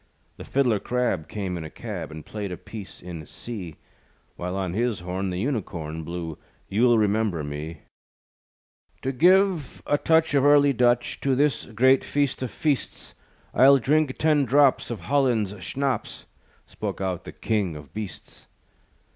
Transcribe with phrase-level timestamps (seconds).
[0.37, 3.75] The fiddler crab Came in a cab, And played a piece in C;
[4.35, 7.81] While on his horn, The Unicorn Blew, You'll Remember Me.
[9.03, 13.13] "To give a touch Of early Dutch To this great feast of feasts,
[13.53, 16.25] I'll drink ten drops Of Holland's schnapps,"
[16.65, 18.47] Spoke out the King of Beasts.